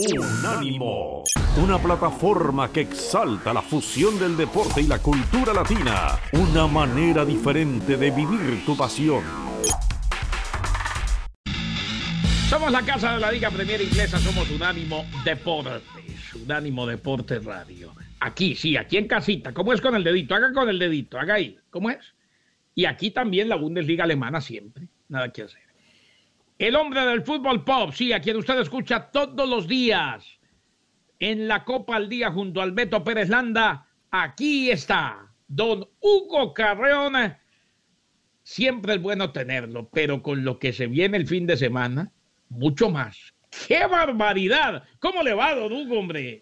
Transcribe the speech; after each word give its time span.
Unánimo, 0.00 1.24
una 1.60 1.76
plataforma 1.76 2.70
que 2.70 2.82
exalta 2.82 3.52
la 3.52 3.60
fusión 3.60 4.16
del 4.16 4.36
deporte 4.36 4.80
y 4.80 4.86
la 4.86 5.00
cultura 5.00 5.52
latina, 5.52 6.16
una 6.34 6.68
manera 6.68 7.24
diferente 7.24 7.96
de 7.96 8.12
vivir 8.12 8.64
tu 8.64 8.76
pasión. 8.76 9.24
Somos 12.48 12.70
la 12.70 12.82
casa 12.82 13.14
de 13.14 13.18
la 13.18 13.32
Liga 13.32 13.50
Premier 13.50 13.80
Inglesa, 13.82 14.20
somos 14.20 14.48
Unánimo 14.52 15.04
Deportes, 15.24 15.82
Unánimo 16.44 16.86
Deportes 16.86 17.44
Radio. 17.44 17.92
Aquí, 18.20 18.54
sí, 18.54 18.76
aquí 18.76 18.98
en 18.98 19.08
casita. 19.08 19.52
¿Cómo 19.52 19.72
es 19.72 19.80
con 19.80 19.96
el 19.96 20.04
dedito? 20.04 20.36
Haga 20.36 20.52
con 20.52 20.68
el 20.68 20.78
dedito, 20.78 21.18
haga 21.18 21.34
ahí. 21.34 21.58
¿Cómo 21.70 21.90
es? 21.90 22.14
Y 22.76 22.84
aquí 22.84 23.10
también 23.10 23.48
la 23.48 23.56
Bundesliga 23.56 24.04
alemana 24.04 24.40
siempre. 24.40 24.86
Nada 25.08 25.32
que 25.32 25.42
hacer. 25.42 25.67
El 26.58 26.74
hombre 26.74 27.02
del 27.06 27.22
fútbol 27.22 27.64
pop, 27.64 27.92
sí, 27.94 28.12
a 28.12 28.20
quien 28.20 28.36
usted 28.36 28.58
escucha 28.58 29.10
todos 29.12 29.48
los 29.48 29.68
días 29.68 30.24
en 31.20 31.46
la 31.46 31.64
Copa 31.64 31.94
al 31.94 32.08
Día 32.08 32.32
junto 32.32 32.60
al 32.60 32.72
Beto 32.72 33.04
Pérez 33.04 33.28
Landa. 33.28 33.86
Aquí 34.10 34.68
está, 34.68 35.32
don 35.46 35.88
Hugo 36.00 36.52
Carreón. 36.52 37.36
Siempre 38.42 38.94
es 38.94 39.02
bueno 39.02 39.30
tenerlo, 39.30 39.88
pero 39.92 40.20
con 40.20 40.44
lo 40.44 40.58
que 40.58 40.72
se 40.72 40.88
viene 40.88 41.16
el 41.16 41.28
fin 41.28 41.46
de 41.46 41.56
semana, 41.56 42.10
mucho 42.48 42.90
más. 42.90 43.16
¡Qué 43.68 43.86
barbaridad! 43.86 44.82
¿Cómo 44.98 45.22
le 45.22 45.34
va, 45.34 45.54
don 45.54 45.72
Hugo, 45.72 46.00
hombre? 46.00 46.40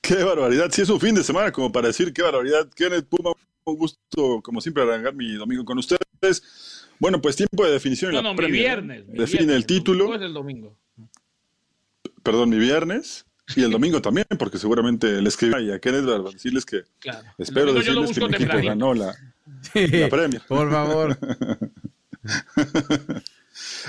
Qué 0.00 0.24
barbaridad. 0.24 0.70
Si 0.72 0.82
es 0.82 0.88
un 0.88 1.00
fin 1.00 1.14
de 1.14 1.22
semana 1.22 1.52
como 1.52 1.70
para 1.70 1.88
decir 1.88 2.12
qué 2.12 2.22
barbaridad. 2.22 2.68
Kenneth 2.74 3.08
Puma, 3.08 3.32
un 3.64 3.76
gusto 3.76 4.40
como 4.42 4.60
siempre 4.60 4.82
arrancar 4.82 5.14
mi 5.14 5.32
domingo 5.34 5.64
con 5.64 5.78
ustedes. 5.78 6.81
Bueno, 7.02 7.20
pues 7.20 7.34
tiempo 7.34 7.64
de 7.66 7.72
definición 7.72 8.10
en 8.10 8.14
no, 8.14 8.22
la 8.22 8.28
no, 8.28 8.34
mi 8.34 8.36
Premier. 8.36 8.60
viernes. 8.62 9.06
mi 9.08 9.18
Define 9.18 9.38
viernes. 9.40 9.56
el 9.56 9.66
título. 9.66 10.04
¿Cómo 10.04 10.16
es 10.16 10.22
el 10.22 10.32
domingo? 10.32 10.76
Perdón, 12.22 12.50
mi 12.50 12.58
viernes. 12.58 13.26
Y 13.56 13.64
el 13.64 13.72
domingo 13.72 14.00
también, 14.00 14.24
porque 14.38 14.56
seguramente 14.56 15.20
le 15.20 15.28
escribí 15.28 15.72
a 15.72 15.80
Kenneth 15.80 16.06
para 16.06 16.30
decirles 16.30 16.64
que 16.64 16.82
Claro. 17.00 17.26
espero 17.38 17.70
El 17.70 17.74
domingo 17.74 17.86
yo 17.86 17.92
lo 17.94 18.00
decirles 18.06 18.28
que 18.30 18.38
mi 18.38 18.44
equipo 18.44 18.66
ganó 18.68 18.94
la, 18.94 19.14
la 19.74 20.08
Premier. 20.08 20.42
Por 20.46 20.70
favor. 20.70 21.18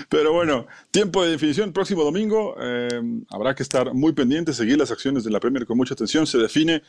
Pero 0.09 0.33
bueno, 0.33 0.65
tiempo 0.91 1.23
de 1.23 1.31
definición 1.31 1.71
próximo 1.71 2.03
domingo. 2.03 2.55
eh, 2.59 2.99
habrá 3.29 3.53
que 3.55 3.61
estar 3.63 3.93
muy 3.93 4.13
pendiente, 4.13 4.53
seguir 4.53 4.77
las 4.79 4.89
acciones 4.91 5.23
de 5.23 5.29
la 5.31 5.39
Premier 5.39 5.65
con 5.67 5.77
mucha 5.77 5.93
atención. 5.93 6.25
Se 6.25 6.39
define, 6.39 6.81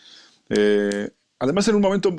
eh, 0.49 1.11
además 1.45 1.69
en 1.69 1.77
un 1.77 1.83
momento 1.83 2.15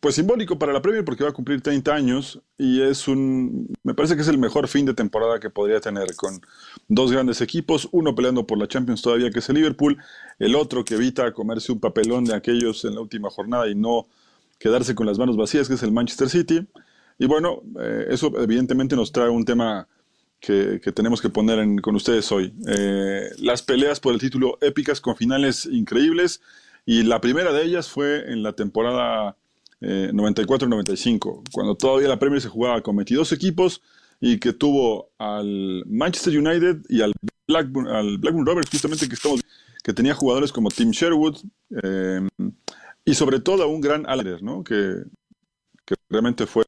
pues 0.00 0.14
simbólico 0.14 0.58
para 0.58 0.72
la 0.72 0.82
Premier 0.82 1.04
porque 1.04 1.24
va 1.24 1.30
a 1.30 1.32
cumplir 1.32 1.60
30 1.62 1.92
años 1.94 2.40
y 2.58 2.82
es 2.82 3.08
un, 3.08 3.66
me 3.82 3.94
parece 3.94 4.14
que 4.14 4.22
es 4.22 4.28
el 4.28 4.38
mejor 4.38 4.68
fin 4.68 4.86
de 4.86 4.94
temporada 4.94 5.40
que 5.40 5.50
podría 5.50 5.80
tener 5.80 6.14
con 6.14 6.40
dos 6.86 7.10
grandes 7.10 7.40
equipos, 7.40 7.88
uno 7.92 8.14
peleando 8.14 8.46
por 8.46 8.58
la 8.58 8.68
Champions 8.68 9.02
todavía 9.02 9.30
que 9.30 9.40
es 9.40 9.48
el 9.48 9.56
Liverpool, 9.56 9.96
el 10.38 10.54
otro 10.54 10.84
que 10.84 10.94
evita 10.94 11.32
comerse 11.32 11.72
un 11.72 11.80
papelón 11.80 12.24
de 12.24 12.34
aquellos 12.34 12.84
en 12.84 12.94
la 12.94 13.00
última 13.00 13.30
jornada 13.30 13.68
y 13.68 13.74
no 13.74 14.06
quedarse 14.58 14.94
con 14.94 15.06
las 15.06 15.18
manos 15.18 15.36
vacías 15.36 15.66
que 15.68 15.74
es 15.74 15.82
el 15.82 15.92
Manchester 15.92 16.28
City. 16.28 16.66
Y 17.18 17.26
bueno, 17.26 17.62
eh, 17.80 18.06
eso 18.10 18.30
evidentemente 18.38 18.94
nos 18.94 19.10
trae 19.10 19.28
un 19.30 19.44
tema 19.44 19.88
que, 20.40 20.80
que 20.82 20.92
tenemos 20.92 21.20
que 21.22 21.30
poner 21.30 21.58
en- 21.58 21.78
con 21.78 21.96
ustedes 21.96 22.30
hoy. 22.30 22.52
Eh, 22.68 23.30
las 23.38 23.62
peleas 23.62 24.00
por 24.00 24.12
el 24.12 24.20
título 24.20 24.58
épicas 24.60 25.00
con 25.00 25.16
finales 25.16 25.66
increíbles 25.66 26.42
y 26.86 27.02
la 27.02 27.20
primera 27.20 27.52
de 27.52 27.64
ellas 27.64 27.90
fue 27.90 28.32
en 28.32 28.42
la 28.42 28.54
temporada 28.54 29.36
eh, 29.80 30.10
94-95, 30.14 31.42
cuando 31.52 31.76
todavía 31.76 32.08
la 32.08 32.18
Premier 32.18 32.40
se 32.40 32.48
jugaba 32.48 32.80
con 32.80 32.96
22 32.96 33.32
equipos 33.32 33.82
y 34.20 34.38
que 34.38 34.52
tuvo 34.52 35.10
al 35.18 35.84
Manchester 35.86 36.38
United 36.38 36.78
y 36.88 37.02
al 37.02 37.12
Blackburn, 37.46 37.88
al 37.88 38.18
Blackburn 38.18 38.46
Rovers, 38.46 38.70
justamente 38.70 39.08
que 39.08 39.14
estamos 39.14 39.42
que 39.82 39.92
tenía 39.92 40.14
jugadores 40.14 40.50
como 40.50 40.68
Tim 40.68 40.90
Sherwood 40.90 41.36
eh, 41.82 42.26
y 43.04 43.14
sobre 43.14 43.40
todo 43.40 43.62
a 43.62 43.66
un 43.66 43.80
gran 43.80 44.08
Aller, 44.08 44.42
¿no? 44.42 44.64
que 44.64 45.04
realmente 46.08 46.46
fue 46.46 46.64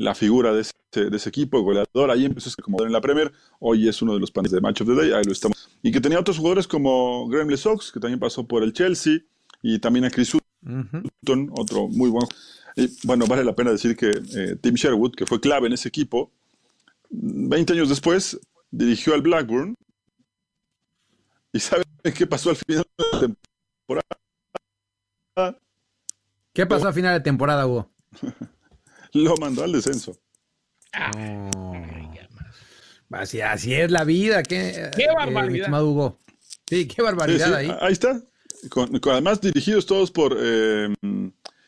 la 0.00 0.14
figura 0.14 0.52
de 0.54 0.62
ese, 0.62 1.10
de 1.10 1.14
ese 1.14 1.28
equipo, 1.28 1.60
goleador, 1.60 2.10
ahí 2.10 2.24
empezó 2.24 2.48
a 2.48 2.52
ser 2.52 2.64
como 2.64 2.82
en 2.82 2.90
la 2.90 3.02
Premier, 3.02 3.30
hoy 3.58 3.86
es 3.86 4.00
uno 4.00 4.14
de 4.14 4.20
los 4.20 4.30
panes 4.30 4.50
de 4.50 4.58
Match 4.58 4.80
of 4.80 4.88
the 4.88 4.94
Day, 4.94 5.12
ahí 5.12 5.22
lo 5.24 5.32
estamos. 5.32 5.68
Y 5.82 5.92
que 5.92 6.00
tenía 6.00 6.18
otros 6.18 6.38
jugadores 6.38 6.66
como 6.66 7.28
Graham 7.28 7.48
Lesox, 7.48 7.92
que 7.92 8.00
también 8.00 8.18
pasó 8.18 8.48
por 8.48 8.62
el 8.62 8.72
Chelsea, 8.72 9.18
y 9.62 9.78
también 9.78 10.06
a 10.06 10.10
Chris 10.10 10.34
Ujú. 10.34 10.42
Sutton, 10.62 11.50
otro 11.52 11.86
muy 11.88 12.08
buen. 12.08 12.26
Y 12.76 12.88
bueno, 13.06 13.26
vale 13.26 13.44
la 13.44 13.54
pena 13.54 13.72
decir 13.72 13.94
que 13.94 14.08
eh, 14.08 14.56
Tim 14.58 14.74
Sherwood, 14.74 15.14
que 15.14 15.26
fue 15.26 15.38
clave 15.38 15.66
en 15.66 15.74
ese 15.74 15.88
equipo, 15.88 16.32
20 17.10 17.74
años 17.74 17.90
después 17.90 18.40
dirigió 18.70 19.12
al 19.12 19.20
Blackburn. 19.20 19.74
¿Y 21.52 21.60
saben 21.60 21.84
qué 22.14 22.26
pasó 22.26 22.48
al 22.48 22.56
final 22.56 22.86
de 22.96 23.04
la 23.12 23.20
temporada? 25.36 25.58
¿Qué 26.54 26.64
pasó 26.64 26.88
a 26.88 26.92
final 26.94 27.18
de 27.18 27.20
temporada, 27.20 27.66
Hugo? 27.66 27.90
Lo 29.24 29.36
mandó 29.36 29.64
al 29.64 29.72
descenso. 29.72 30.16
Así, 33.10 33.40
así 33.40 33.74
es 33.74 33.90
la 33.90 34.04
vida. 34.04 34.42
¿Qué, 34.42 34.90
¡Qué 34.96 35.04
eh, 35.04 35.14
barbaridad! 35.14 35.82
Hugo? 35.82 36.18
Sí, 36.68 36.86
qué 36.86 37.02
barbaridad 37.02 37.48
sí, 37.48 37.54
ahí. 37.54 37.76
ahí 37.80 37.92
está. 37.92 38.22
Con, 38.68 38.98
con- 38.98 39.12
además 39.12 39.40
dirigidos 39.40 39.86
todos 39.86 40.10
por 40.10 40.36
eh, 40.38 40.94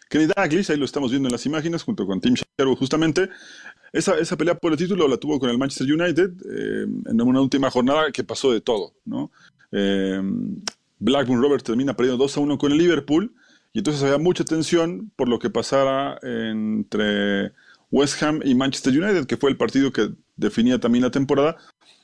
Kenny 0.08 0.26
Dalglish, 0.26 0.70
ahí 0.70 0.76
lo 0.76 0.84
estamos 0.84 1.10
viendo 1.10 1.28
en 1.28 1.32
las 1.32 1.46
imágenes, 1.46 1.82
junto 1.82 2.06
con 2.06 2.20
Tim 2.20 2.34
Sherwood 2.34 2.76
justamente. 2.76 3.28
Esa, 3.92 4.18
esa 4.18 4.36
pelea 4.36 4.54
por 4.54 4.72
el 4.72 4.78
título 4.78 5.08
la 5.08 5.16
tuvo 5.16 5.38
con 5.38 5.50
el 5.50 5.58
Manchester 5.58 5.92
United 5.92 6.30
eh, 6.50 6.86
en 7.10 7.20
una 7.20 7.40
última 7.40 7.70
jornada 7.70 8.10
que 8.12 8.24
pasó 8.24 8.52
de 8.52 8.60
todo, 8.60 8.94
¿no? 9.04 9.30
Eh, 9.72 10.20
Blackburn 10.98 11.42
Rovers 11.42 11.64
termina 11.64 11.96
perdiendo 11.96 12.22
2 12.22 12.36
a 12.36 12.40
1 12.40 12.58
con 12.58 12.72
el 12.72 12.78
Liverpool 12.78 13.34
y 13.72 13.78
entonces 13.78 14.02
había 14.02 14.18
mucha 14.18 14.44
tensión 14.44 15.10
por 15.16 15.28
lo 15.28 15.38
que 15.38 15.50
pasara 15.50 16.18
entre 16.22 17.52
West 17.90 18.22
Ham 18.22 18.40
y 18.44 18.54
Manchester 18.54 18.92
United, 18.92 19.26
que 19.26 19.36
fue 19.36 19.50
el 19.50 19.56
partido 19.56 19.92
que 19.92 20.10
definía 20.36 20.80
también 20.80 21.04
la 21.04 21.10
temporada. 21.10 21.56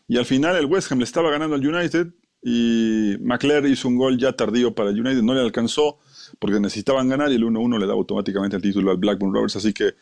Y 0.07 0.19
al 0.19 0.25
final 0.25 0.57
el 0.57 0.67
West 0.67 0.93
Ham 0.93 0.99
le 0.99 1.05
estaba 1.05 1.31
ganando 1.31 1.57
al 1.57 1.67
United 1.67 2.09
y 2.43 3.17
McClare 3.21 3.69
hizo 3.69 3.89
un 3.89 3.97
gol 3.97 4.19
ya 4.19 4.33
tardío 4.33 4.75
para 4.75 4.91
el 4.91 5.01
United, 5.01 5.23
no 5.23 5.35
le 5.35 5.41
alcanzó 5.41 5.99
porque 6.39 6.61
necesitaban 6.61 7.09
ganar 7.09 7.33
y 7.33 7.35
el 7.35 7.43
1-1 7.43 7.79
le 7.79 7.87
daba 7.87 7.99
automáticamente 7.99 8.57
el 8.57 8.63
título 8.63 8.91
al 8.91 8.99
Blackburn 8.99 9.35
Rovers, 9.35 9.57
así 9.57 9.73
que 9.73 9.95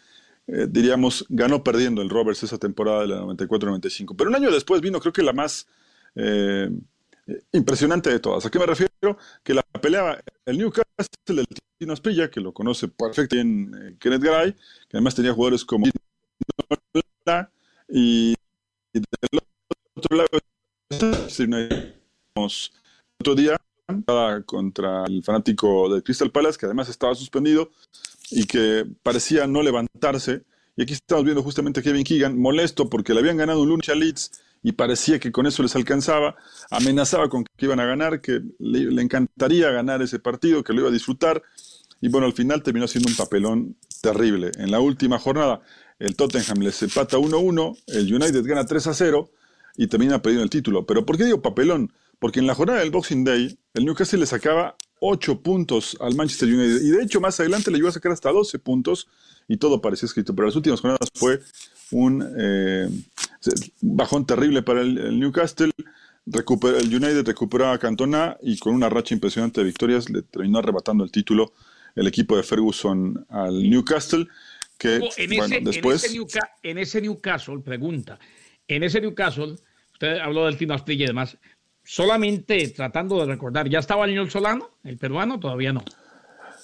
eh, 0.49 0.67
diríamos 0.69 1.25
ganó 1.29 1.65
perdiendo 1.65 2.03
el 2.03 2.11
Rovers 2.11 2.43
esa 2.43 2.59
temporada 2.59 3.01
de 3.03 3.09
la 3.09 3.23
94-95. 3.23 4.15
Pero 4.17 4.31
un 4.31 4.37
año 4.37 4.51
después 4.51 4.81
vino 4.81 5.01
creo 5.01 5.13
que 5.13 5.23
la 5.23 5.33
más 5.33 5.67
eh, 6.15 6.71
impresionante 7.53 8.11
de 8.11 8.21
todas. 8.21 8.47
¿A 8.47 8.51
qué 8.51 8.59
me 8.59 8.67
refiero? 8.67 9.19
Que 9.43 9.55
la 9.55 9.63
peleaba 9.63 10.19
el 10.45 10.59
Newcastle 10.59 10.87
del 11.29 11.47
Tino 11.79 11.93
Asprilla, 11.93 12.31
que 12.31 12.41
lo 12.41 12.53
conoce 12.53 12.89
perfectamente 12.89 13.37
bien 13.37 13.75
eh, 13.75 13.97
Kenneth 13.99 14.23
Garay, 14.23 14.53
que 14.53 14.97
además 14.97 15.15
tenía 15.15 15.33
jugadores 15.33 15.65
como 15.65 15.87
y, 17.89 18.35
y 18.93 19.01
del 19.01 19.41
otro 19.95 20.17
lado 20.17 20.29
otro 23.21 23.35
día 23.35 23.57
contra 24.45 25.05
el 25.05 25.23
fanático 25.23 25.89
del 25.93 26.03
Crystal 26.03 26.31
Palace, 26.31 26.59
que 26.59 26.67
además 26.67 26.89
estaba 26.89 27.15
suspendido 27.15 27.71
y 28.31 28.45
que 28.47 28.87
parecía 29.03 29.47
no 29.47 29.63
levantarse. 29.63 30.43
Y 30.77 30.83
aquí 30.83 30.93
estamos 30.93 31.25
viendo 31.25 31.43
justamente 31.43 31.81
a 31.81 31.83
Kevin 31.83 32.05
Keegan 32.05 32.39
molesto 32.39 32.91
porque 32.91 33.15
le 33.15 33.21
habían 33.21 33.37
ganado 33.37 33.63
un 33.63 33.69
lunes 33.69 33.89
a 33.89 33.95
Leeds 33.95 34.33
y 34.67 34.73
parecía 34.73 35.21
que 35.21 35.31
con 35.31 35.47
eso 35.47 35.63
les 35.63 35.77
alcanzaba. 35.77 36.35
Amenazaba 36.73 37.29
con 37.29 37.45
que 37.45 37.67
iban 37.67 37.79
a 37.79 37.87
ganar, 37.87 38.21
que 38.21 38.41
le, 38.59 39.01
encantaría 39.01 39.71
ganar 39.71 40.03
ese 40.03 40.19
partido, 40.19 40.65
que 40.65 40.73
lo 40.73 40.81
iba 40.81 40.89
a 40.89 40.93
disfrutar. 40.93 41.41
Y 42.01 42.09
bueno, 42.09 42.27
al 42.27 42.33
final 42.33 42.65
terminó 42.65 42.89
siendo 42.89 43.09
un 43.09 43.15
papelón 43.15 43.77
terrible. 44.03 44.51
En 44.59 44.73
la 44.73 44.81
última 44.81 45.21
jornada, 45.21 45.61
el 46.01 46.17
Tottenham 46.17 46.59
les 46.63 46.83
empata 46.83 47.17
1-1, 47.17 47.79
el 47.87 48.13
United 48.13 48.45
gana 48.45 48.65
3-0 48.65 49.31
y 49.77 49.87
termina 49.87 50.21
perdiendo 50.21 50.43
el 50.43 50.51
título. 50.51 50.85
Pero 50.85 51.07
¿por 51.07 51.17
qué 51.17 51.27
digo 51.27 51.41
papelón? 51.41 51.93
Porque 52.19 52.41
en 52.41 52.49
la 52.49 52.57
jornada 52.57 52.81
del 52.81 52.91
Boxing 52.91 53.23
Day, 53.23 53.57
el 53.75 53.85
Newcastle 53.85 54.19
le 54.19 54.27
sacaba 54.27 54.75
8 54.99 55.43
puntos 55.43 55.97
al 56.01 56.17
Manchester 56.17 56.53
United. 56.53 56.83
Y 56.83 56.91
de 56.91 57.05
hecho, 57.05 57.21
más 57.21 57.39
adelante 57.39 57.71
le 57.71 57.77
llegó 57.77 57.91
a 57.91 57.93
sacar 57.93 58.11
hasta 58.11 58.33
12 58.33 58.59
puntos 58.59 59.07
y 59.47 59.59
todo 59.59 59.81
parecía 59.81 60.07
escrito. 60.09 60.35
Pero 60.35 60.47
las 60.47 60.57
últimas 60.57 60.81
jornadas 60.81 61.09
fue 61.15 61.41
un 61.93 62.29
eh, 62.37 62.89
bajón 63.81 64.27
terrible 64.27 64.63
para 64.63 64.81
el, 64.83 64.99
el 64.99 65.21
Newcastle. 65.21 65.71
El 66.27 66.95
United 66.95 67.25
recuperaba 67.25 67.73
a 67.75 67.79
Cantona 67.79 68.37
y 68.43 68.59
con 68.59 68.75
una 68.75 68.89
racha 68.89 69.15
impresionante 69.15 69.61
de 69.61 69.67
victorias 69.67 70.11
le 70.11 70.23
terminó 70.23 70.59
arrebatando 70.59 71.05
el 71.05 71.11
título 71.11 71.53
el 71.95 72.07
equipo 72.07 72.37
de 72.37 72.43
Ferguson 72.43 73.25
al 73.29 73.63
Newcastle. 73.69 74.27
Que, 74.77 74.99
Hugo, 74.99 75.09
en, 75.17 75.31
bueno, 75.31 75.55
ese, 75.55 75.65
después... 75.65 76.05
en, 76.05 76.11
ese 76.11 76.19
Newca- 76.19 76.51
en 76.63 76.79
ese 76.79 77.01
Newcastle, 77.01 77.61
pregunta, 77.61 78.19
en 78.69 78.83
ese 78.83 79.01
Newcastle, 79.01 79.57
usted 79.93 80.19
habló 80.19 80.45
del 80.45 80.59
Tino 80.59 80.75
Asprilla 80.75 81.05
y 81.05 81.09
demás, 81.09 81.39
solamente 81.83 82.69
tratando 82.69 83.21
de 83.21 83.27
recordar, 83.27 83.69
¿ya 83.71 83.79
estaba 83.79 84.05
el 84.05 84.11
señor 84.11 84.31
Solano, 84.31 84.73
el 84.85 84.99
peruano? 84.99 85.41
Todavía 85.41 85.73
no. 85.73 85.83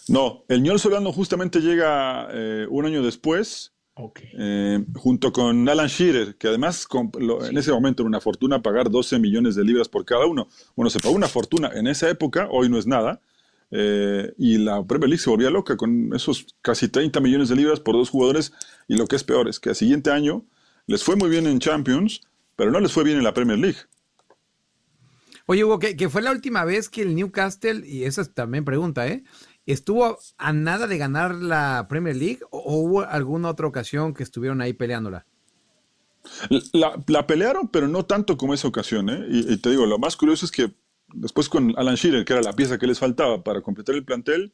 No, 0.08 0.44
el 0.48 0.62
ñol 0.62 0.80
Solano 0.80 1.12
justamente 1.12 1.60
llega 1.60 2.26
eh, 2.32 2.66
un 2.68 2.84
año 2.84 3.02
después 3.02 3.71
Ok. 3.94 4.20
eh, 4.22 4.82
junto 4.94 5.32
con 5.32 5.68
Alan 5.68 5.86
Shearer, 5.86 6.36
que 6.36 6.48
además 6.48 6.88
en 7.50 7.58
ese 7.58 7.72
momento 7.72 8.02
era 8.02 8.08
una 8.08 8.20
fortuna 8.20 8.62
pagar 8.62 8.90
12 8.90 9.18
millones 9.18 9.54
de 9.54 9.64
libras 9.64 9.88
por 9.88 10.04
cada 10.04 10.24
uno. 10.26 10.48
Bueno, 10.74 10.88
se 10.88 10.98
pagó 10.98 11.14
una 11.14 11.28
fortuna 11.28 11.70
en 11.74 11.86
esa 11.86 12.08
época, 12.08 12.48
hoy 12.50 12.70
no 12.70 12.78
es 12.78 12.86
nada, 12.86 13.20
eh, 13.70 14.32
y 14.38 14.58
la 14.58 14.82
Premier 14.84 15.10
League 15.10 15.22
se 15.22 15.28
volvía 15.28 15.50
loca 15.50 15.76
con 15.76 16.14
esos 16.14 16.46
casi 16.62 16.88
30 16.88 17.20
millones 17.20 17.50
de 17.50 17.56
libras 17.56 17.80
por 17.80 17.94
dos 17.94 18.08
jugadores, 18.08 18.52
y 18.88 18.96
lo 18.96 19.06
que 19.06 19.16
es 19.16 19.24
peor 19.24 19.48
es 19.48 19.60
que 19.60 19.70
al 19.70 19.76
siguiente 19.76 20.10
año 20.10 20.44
les 20.86 21.04
fue 21.04 21.16
muy 21.16 21.28
bien 21.28 21.46
en 21.46 21.58
Champions, 21.58 22.22
pero 22.56 22.70
no 22.70 22.80
les 22.80 22.92
fue 22.92 23.04
bien 23.04 23.18
en 23.18 23.24
la 23.24 23.34
Premier 23.34 23.58
League. 23.58 23.78
Oye, 25.46 25.64
Hugo, 25.64 25.78
que, 25.78 25.96
que 25.96 26.08
fue 26.08 26.22
la 26.22 26.30
última 26.30 26.64
vez 26.64 26.88
que 26.88 27.02
el 27.02 27.14
Newcastle, 27.14 27.86
y 27.86 28.04
esa 28.04 28.22
es 28.22 28.32
también 28.32 28.64
pregunta, 28.64 29.06
¿eh? 29.06 29.24
¿Estuvo 29.66 30.18
a 30.38 30.52
nada 30.52 30.86
de 30.86 30.98
ganar 30.98 31.34
la 31.34 31.86
Premier 31.88 32.16
League 32.16 32.40
o, 32.50 32.58
o 32.58 32.76
hubo 32.78 33.02
alguna 33.02 33.48
otra 33.50 33.66
ocasión 33.66 34.14
que 34.14 34.22
estuvieron 34.22 34.60
ahí 34.60 34.72
peleándola? 34.72 35.26
La, 36.72 37.00
la 37.06 37.26
pelearon, 37.26 37.68
pero 37.68 37.88
no 37.88 38.04
tanto 38.04 38.36
como 38.36 38.54
esa 38.54 38.68
ocasión. 38.68 39.10
¿eh? 39.10 39.26
Y, 39.28 39.52
y 39.52 39.56
te 39.56 39.70
digo, 39.70 39.86
lo 39.86 39.98
más 39.98 40.16
curioso 40.16 40.46
es 40.46 40.52
que 40.52 40.72
después 41.14 41.48
con 41.48 41.74
Alan 41.76 41.94
Shearer, 41.96 42.24
que 42.24 42.32
era 42.32 42.42
la 42.42 42.52
pieza 42.52 42.78
que 42.78 42.86
les 42.86 42.98
faltaba 42.98 43.42
para 43.42 43.60
completar 43.60 43.94
el 43.94 44.04
plantel, 44.04 44.52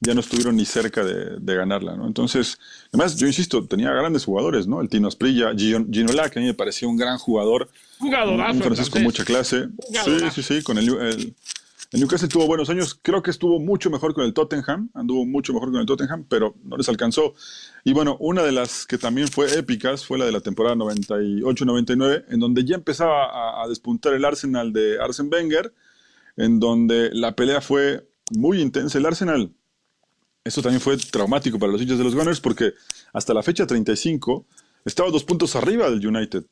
ya 0.00 0.14
no 0.14 0.20
estuvieron 0.20 0.56
ni 0.56 0.64
cerca 0.64 1.04
de, 1.04 1.38
de 1.38 1.54
ganarla. 1.54 1.94
¿no? 1.94 2.06
Entonces, 2.06 2.58
además, 2.92 3.16
yo 3.16 3.26
insisto, 3.26 3.66
tenía 3.66 3.92
grandes 3.92 4.24
jugadores, 4.24 4.66
¿no? 4.66 4.80
El 4.80 4.88
Tino 4.88 5.08
Asprilla, 5.08 5.52
Gino, 5.54 5.86
Ginola, 5.90 6.30
que 6.30 6.38
a 6.38 6.42
mí 6.42 6.48
me 6.48 6.54
parecía 6.54 6.88
un 6.88 6.96
gran 6.96 7.18
jugador, 7.18 7.68
Jugadorazo. 7.98 8.52
un 8.56 8.62
francés 8.62 8.88
con 8.90 9.02
mucha 9.02 9.24
clase. 9.24 9.68
Sí, 10.04 10.30
sí, 10.34 10.42
sí, 10.42 10.62
con 10.62 10.78
el, 10.78 10.88
el, 10.88 11.34
el 11.92 11.98
Newcastle 11.98 12.28
tuvo 12.28 12.46
buenos 12.46 12.70
años, 12.70 12.98
creo 13.02 13.20
que 13.20 13.32
estuvo 13.32 13.58
mucho 13.58 13.90
mejor 13.90 14.14
con 14.14 14.24
el 14.24 14.32
Tottenham, 14.32 14.90
anduvo 14.94 15.26
mucho 15.26 15.52
mejor 15.52 15.72
con 15.72 15.80
el 15.80 15.86
Tottenham, 15.86 16.24
pero 16.28 16.54
no 16.62 16.76
les 16.76 16.88
alcanzó. 16.88 17.34
Y 17.82 17.92
bueno, 17.92 18.16
una 18.20 18.44
de 18.44 18.52
las 18.52 18.86
que 18.86 18.96
también 18.96 19.26
fue 19.26 19.58
épicas 19.58 20.06
fue 20.06 20.16
la 20.16 20.24
de 20.24 20.30
la 20.30 20.40
temporada 20.40 20.76
98-99, 20.76 22.26
en 22.28 22.38
donde 22.38 22.64
ya 22.64 22.76
empezaba 22.76 23.60
a, 23.60 23.66
despuntar 23.66 24.14
el 24.14 24.24
Arsenal 24.24 24.72
de 24.72 25.00
Arsene 25.00 25.30
Wenger, 25.30 25.74
en 26.36 26.60
donde 26.60 27.10
la 27.12 27.34
pelea 27.34 27.60
fue 27.60 28.08
muy 28.30 28.60
intensa. 28.60 28.98
El 28.98 29.06
Arsenal, 29.06 29.52
eso 30.44 30.62
también 30.62 30.80
fue 30.80 30.96
traumático 30.96 31.58
para 31.58 31.72
los 31.72 31.82
hinchas 31.82 31.98
de 31.98 32.04
los 32.04 32.14
Gunners, 32.14 32.40
porque 32.40 32.72
hasta 33.12 33.34
la 33.34 33.42
fecha 33.42 33.66
35 33.66 34.46
estaba 34.84 35.10
dos 35.10 35.24
puntos 35.24 35.56
arriba 35.56 35.90
del 35.90 36.06
United. 36.06 36.44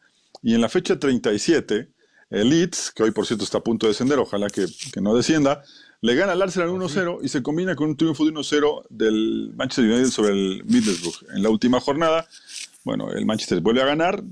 Y 0.43 0.55
en 0.55 0.61
la 0.61 0.69
fecha 0.69 0.99
37, 0.99 1.91
el 2.31 2.49
Leeds, 2.51 2.93
que 2.95 3.03
hoy 3.05 3.11
por 3.11 3.27
cierto 3.27 3.45
está 3.45 3.59
a 3.59 3.63
punto 3.63 3.87
de 3.87 3.93
descender, 3.93 4.19
ojalá 4.19 4.49
que, 4.49 4.67
que 4.93 5.01
no 5.01 5.15
descienda, 5.15 5.63
le 6.01 6.15
gana 6.15 6.33
al 6.33 6.43
Arsenal 6.43 6.69
1-0 6.71 7.21
y 7.23 7.29
se 7.29 7.43
combina 7.43 7.75
con 7.75 7.89
un 7.91 7.97
triunfo 7.97 8.25
de 8.25 8.33
1-0 8.33 8.85
del 8.91 9.53
Manchester 9.57 9.85
United 9.87 10.11
sobre 10.11 10.31
el 10.33 10.63
Middlesbrough. 10.65 11.35
En 11.35 11.43
la 11.43 11.51
última 11.51 11.81
jornada, 11.81 12.27
bueno, 12.85 13.11
el 13.11 13.27
Manchester 13.27 13.61
vuelve 13.61 13.83
a 13.83 13.87
ganar 13.87 14.23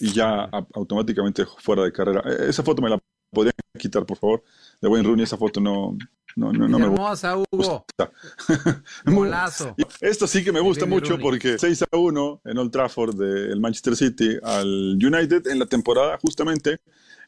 y 0.00 0.12
ya 0.12 0.44
a- 0.44 0.66
automáticamente 0.74 1.44
fuera 1.58 1.82
de 1.84 1.92
carrera. 1.92 2.22
Eh, 2.26 2.46
Esa 2.48 2.62
foto 2.62 2.80
me 2.80 2.88
la 2.90 2.98
podrían 3.30 3.52
quitar, 3.78 4.06
por 4.06 4.16
favor, 4.18 4.42
de 4.80 4.88
Wayne 4.88 5.06
Rooney. 5.06 5.24
Esa 5.24 5.36
foto 5.36 5.60
no, 5.60 5.96
no, 6.36 6.52
no, 6.52 6.68
no 6.68 6.78
me 6.78 6.86
Hermosa, 6.86 7.36
Hugo. 7.36 7.46
gusta. 7.50 8.10
Muy- 9.06 9.14
Golazo. 9.28 9.74
Esto 10.00 10.26
sí 10.26 10.42
que 10.44 10.52
me 10.52 10.60
gusta 10.60 10.86
mucho 10.86 11.10
Rooney. 11.16 11.22
porque 11.22 11.58
6 11.58 11.82
a 11.90 11.96
1 11.96 12.40
en 12.44 12.58
Old 12.58 12.70
Trafford 12.70 13.16
del 13.16 13.60
Manchester 13.60 13.96
City 13.96 14.36
al 14.42 14.94
United 15.02 15.46
en 15.48 15.58
la 15.58 15.66
temporada 15.66 16.18
justamente 16.20 16.78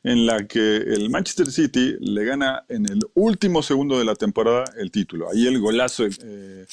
en 0.03 0.27
la 0.27 0.47
que 0.47 0.77
el 0.77 1.09
Manchester 1.09 1.51
City 1.51 1.97
le 1.99 2.25
gana 2.27 2.65
en 2.69 2.85
el 2.91 3.01
último 3.15 3.63
segundo 3.63 3.99
de 3.99 4.05
la 4.05 4.15
temporada 4.15 4.65
el 4.77 4.91
título. 4.91 5.31
Ahí 5.31 5.47
el 5.47 5.59
golazo 5.59 6.05
eh, 6.07 6.67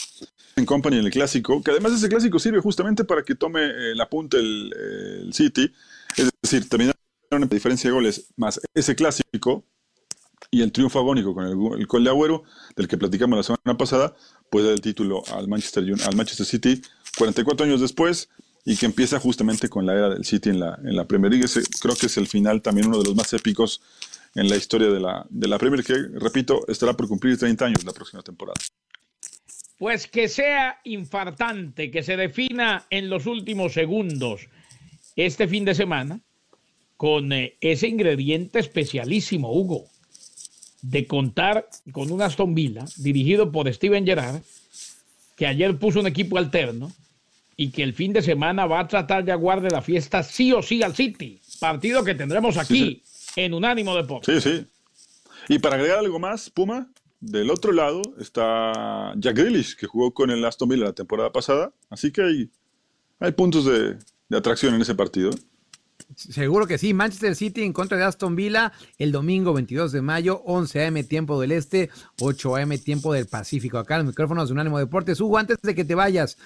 en 0.58 0.66
Company 0.66 0.98
en 0.98 1.06
el 1.06 1.12
clásico, 1.12 1.64
que 1.64 1.72
además 1.72 1.94
ese 1.94 2.10
clásico 2.10 2.40
sirve 2.40 2.60
justamente 2.60 3.06
para 3.06 3.24
que 3.24 3.36
tome 3.36 3.62
eh, 3.64 3.92
el 3.94 4.02
apunte 4.02 4.38
el, 4.38 4.74
eh, 4.78 5.20
el 5.24 5.34
City. 5.34 5.72
Es 6.18 6.30
decir, 6.44 6.68
terminaron 6.68 6.98
en 7.32 7.48
diferencia 7.48 7.90
de 7.90 7.94
goles 7.94 8.34
más 8.36 8.60
ese 8.74 8.96
clásico 8.96 9.64
y 10.52 10.62
el 10.62 10.74
triunfo 10.74 11.00
agónico 11.00 11.34
con 11.34 11.46
el, 11.46 11.54
el 11.82 12.04
de 12.04 12.10
Agüero, 12.10 12.44
del 12.76 12.90
que 12.90 12.98
platicamos 12.98 13.38
la 13.38 13.44
semana 13.44 13.78
pasada, 13.78 14.16
pues 14.50 14.66
da 14.66 14.72
el 14.72 14.82
título 14.82 15.24
al 15.34 15.48
Manchester, 15.48 15.86
al 16.06 16.16
Manchester 16.16 16.46
City 16.46 16.82
44 17.18 17.66
años 17.66 17.80
después 17.80 18.30
y 18.66 18.76
que 18.76 18.86
empieza 18.86 19.20
justamente 19.20 19.70
con 19.70 19.86
la 19.86 19.94
era 19.94 20.10
del 20.10 20.26
City 20.26 20.50
en 20.50 20.60
la, 20.60 20.78
en 20.84 20.96
la 20.96 21.06
Premier 21.08 21.32
League. 21.32 21.46
Ese 21.46 21.62
creo 21.82 21.96
que 21.96 22.08
es 22.08 22.18
el 22.18 22.28
final 22.28 22.62
también 22.62 22.88
uno 22.88 23.00
de 23.00 23.06
los 23.06 23.16
más 23.16 23.32
épicos 23.34 23.82
en 24.36 24.50
la 24.50 24.58
historia 24.58 24.90
de 24.90 25.00
la, 25.00 25.26
de 25.30 25.48
la 25.48 25.58
Premier, 25.58 25.84
que 25.84 25.94
repito, 26.20 26.66
estará 26.68 26.94
por 26.94 27.08
cumplir 27.08 27.38
30 27.38 27.66
años 27.66 27.84
la 27.86 27.94
próxima 27.94 28.22
temporada. 28.22 28.60
Pues 29.78 30.08
que 30.08 30.28
sea 30.28 30.80
infartante, 30.84 31.90
que 31.90 32.04
se 32.04 32.18
defina 32.18 32.86
en 32.90 33.10
los 33.10 33.26
últimos 33.26 33.74
segundos 33.74 34.48
este 35.16 35.48
fin 35.48 35.66
de 35.66 35.76
semana 35.76 36.20
con 36.98 37.34
eh, 37.34 37.58
ese 37.62 37.88
ingrediente 37.88 38.60
especialísimo, 38.60 39.52
Hugo, 39.52 39.91
de 40.82 41.06
contar 41.06 41.68
con 41.92 42.12
un 42.12 42.22
Aston 42.22 42.56
Villa 42.56 42.86
dirigido 42.98 43.52
por 43.52 43.72
Steven 43.72 44.06
Gerrard, 44.06 44.42
que 45.36 45.48
ayer 45.48 45.78
puso 45.78 46.00
un 46.00 46.08
equipo 46.08 46.38
alterno 46.38 46.92
y 47.56 47.70
que 47.70 47.84
el 47.84 47.94
fin 47.94 48.14
de 48.14 48.22
semana 48.22 48.66
va 48.66 48.80
a 48.80 48.88
tratar 48.88 49.24
de 49.24 49.32
aguarde 49.32 49.70
la 49.70 49.82
fiesta 49.82 50.24
sí 50.24 50.52
o 50.52 50.62
sí 50.62 50.82
al 50.82 50.96
City. 50.96 51.40
Partido 51.60 52.04
que 52.04 52.16
tendremos 52.16 52.58
aquí 52.58 53.04
en 53.36 53.54
Unánimo 53.54 53.96
Deportes. 53.96 54.44
Sí, 54.44 54.50
sí. 54.50 54.66
Y 55.48 55.60
para 55.60 55.76
agregar 55.76 56.00
algo 56.00 56.20
más, 56.20 56.50
Puma, 56.50 56.90
del 57.20 57.52
otro 57.52 57.72
lado 57.72 58.02
está 58.20 59.14
Jack 59.16 59.38
Grealish, 59.38 59.76
que 59.76 59.86
jugó 59.86 60.14
con 60.14 60.32
el 60.32 60.44
Aston 60.44 60.70
Villa 60.70 60.86
la 60.86 60.94
temporada 60.94 61.32
pasada. 61.32 61.72
Así 61.90 62.12
que 62.12 62.22
hay, 62.22 62.50
hay 63.20 63.32
puntos 63.32 63.66
de, 63.66 63.98
de 64.30 64.38
atracción 64.38 64.74
en 64.74 64.82
ese 64.82 64.96
partido. 64.96 65.30
Seguro 66.16 66.68
que 66.68 66.78
sí. 66.78 66.94
Manchester 66.94 67.36
City 67.36 67.64
en 67.64 67.74
contra 67.74 67.98
de 67.98 68.04
Aston 68.04 68.36
Villa 68.36 68.72
el 68.98 69.12
domingo 69.12 69.54
22 69.54 69.92
de 69.92 70.02
mayo, 70.02 70.42
11 70.46 70.80
a.m. 70.82 71.04
tiempo 71.04 71.40
del 71.40 71.52
Este, 71.52 71.90
8 72.20 72.56
a.m. 72.56 72.78
tiempo 72.78 73.14
del 73.14 73.28
Pacífico. 73.28 73.78
Acá 73.78 73.96
en 73.96 74.02
los 74.06 74.08
micrófonos 74.14 74.50
de 74.50 74.54
Unánimo 74.54 74.78
Deportes. 74.80 75.20
Hugo, 75.22 75.38
antes 75.38 75.58
de 75.62 75.74
que 75.76 75.86
te 75.86 75.96
vayas, 75.96 76.38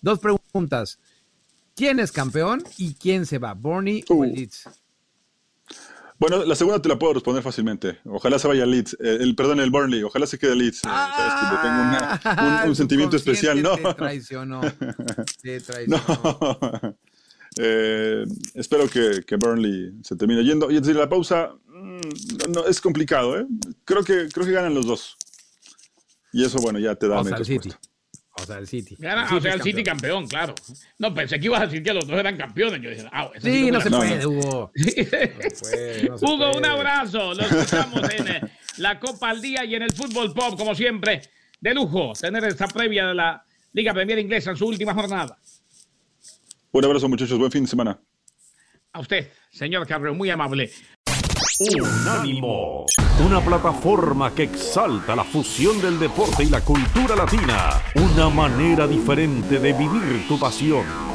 dos 0.00 0.18
preguntas. 0.18 0.98
¿Quién 1.76 1.98
es 2.00 2.12
campeón 2.12 2.62
y 2.78 2.94
quién 2.94 3.24
se 3.26 3.38
va? 3.38 3.54
¿Burnley 3.54 4.04
o 4.08 4.24
el 4.24 4.30
Uh. 4.30 4.34
Leeds? 4.34 4.68
Bueno, 6.18 6.44
la 6.44 6.54
segunda 6.54 6.82
te 6.82 6.88
la 6.90 6.98
puedo 6.98 7.14
responder 7.14 7.42
fácilmente. 7.42 7.98
Ojalá 8.04 8.38
se 8.38 8.46
vaya 8.46 8.66
Leeds, 8.66 8.92
eh, 9.00 9.16
el, 9.20 9.34
perdón, 9.34 9.58
el 9.60 9.70
Burnley, 9.70 10.02
ojalá 10.02 10.26
se 10.26 10.38
quede 10.38 10.54
Leeds. 10.54 10.78
Eh, 10.78 10.80
sabes 10.82 11.34
que 11.34 11.56
le 11.56 11.62
tengo 11.62 11.80
una- 11.82 12.64
un, 12.66 12.76
sentimiento 12.76 13.16
especial, 13.16 13.62
¿no? 13.62 13.74
Te 13.78 13.94
traicionó. 13.94 14.60
Te 15.40 15.60
traicionó. 15.62 15.98
No. 16.82 16.96
Eh, 17.58 18.24
espero 18.54 18.88
que, 18.88 19.22
que 19.26 19.36
Burnley 19.36 19.92
se 20.02 20.16
termine 20.16 20.44
yendo. 20.44 20.70
Y 20.70 20.76
es 20.76 20.82
decir, 20.82 20.96
la 20.96 21.08
pausa 21.08 21.52
mm, 21.66 22.00
no, 22.48 22.62
no, 22.62 22.66
es 22.66 22.80
complicado, 22.80 23.38
¿eh? 23.38 23.46
Creo 23.84 24.04
que, 24.04 24.28
creo 24.32 24.46
que 24.46 24.52
ganan 24.52 24.74
los 24.74 24.86
dos. 24.86 25.16
Y 26.32 26.44
eso, 26.44 26.58
bueno, 26.58 26.78
ya 26.78 26.94
te 26.94 27.08
da 27.08 27.20
O 27.20 27.24
mi 27.24 27.28
sea, 27.28 27.38
el 27.38 27.44
respuesta. 27.44 27.70
City. 27.70 27.90
O 28.34 28.46
sea, 28.46 28.58
el 28.58 28.66
City. 28.68 28.96
Gana, 28.98 29.28
El 29.28 29.36
o 29.36 29.40
sea, 29.40 29.54
el 29.54 29.62
City 29.62 29.82
campeón, 29.82 30.26
claro. 30.28 30.54
No, 30.98 31.12
pensé 31.12 31.38
que 31.38 31.46
ibas 31.46 31.62
a 31.62 31.66
decir 31.66 31.82
que 31.82 31.92
los 31.92 32.06
dos 32.06 32.18
eran 32.18 32.36
campeones. 32.36 32.80
Yo 32.80 32.90
dije, 32.90 33.06
ah, 33.12 33.30
esa 33.34 33.46
Sí, 33.48 33.64
me 33.64 33.70
no 33.72 33.80
se 33.80 33.90
No, 33.90 33.98
puede, 33.98 34.22
no. 34.22 34.28
Hugo. 34.30 34.72
puede, 34.72 36.08
no 36.08 36.18
se 36.18 36.24
Hugo, 36.24 36.36
puede. 36.38 36.56
un 36.58 36.64
abrazo. 36.64 37.34
Los 37.34 37.50
escuchamos 37.52 38.02
en 38.14 38.28
eh, 38.28 38.40
la 38.78 38.98
Copa 39.00 39.30
al 39.30 39.42
Día 39.42 39.64
y 39.64 39.74
en 39.74 39.82
el 39.82 39.92
Fútbol 39.92 40.32
Pop, 40.32 40.56
como 40.56 40.74
siempre. 40.74 41.22
De 41.60 41.74
lujo 41.74 42.12
tener 42.18 42.44
esta 42.44 42.66
previa 42.68 43.08
de 43.08 43.14
la 43.14 43.44
Liga 43.72 43.92
Premier 43.92 44.18
Inglesa 44.18 44.50
en 44.52 44.56
su 44.56 44.66
última 44.66 44.94
jornada. 44.94 45.36
Un 46.72 46.84
abrazo, 46.84 47.08
muchachos. 47.08 47.38
Buen 47.38 47.50
fin 47.50 47.64
de 47.64 47.68
semana. 47.68 48.00
A 48.92 49.00
usted, 49.00 49.30
señor 49.50 49.86
Carreo, 49.86 50.14
muy 50.14 50.30
amable. 50.30 50.70
Unánimo, 51.60 52.86
una 53.24 53.40
plataforma 53.40 54.34
que 54.34 54.44
exalta 54.44 55.14
la 55.14 55.24
fusión 55.24 55.80
del 55.80 55.98
deporte 55.98 56.44
y 56.44 56.48
la 56.48 56.62
cultura 56.62 57.14
latina, 57.14 57.82
una 57.94 58.30
manera 58.30 58.86
diferente 58.86 59.58
de 59.58 59.72
vivir 59.72 60.26
tu 60.26 60.38
pasión. 60.38 61.09